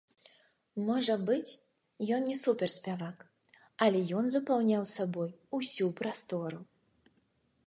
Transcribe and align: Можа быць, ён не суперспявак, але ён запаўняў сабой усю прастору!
Можа 0.85 1.17
быць, 1.27 1.51
ён 2.17 2.21
не 2.31 2.37
суперспявак, 2.45 3.17
але 3.87 3.99
ён 4.23 4.35
запаўняў 4.37 4.83
сабой 4.97 5.29
усю 5.61 5.85
прастору! 6.03 6.57